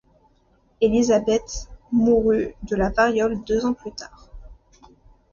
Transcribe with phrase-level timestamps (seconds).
[0.81, 4.29] Elizabeth mourut de la variole deux ans plus tard.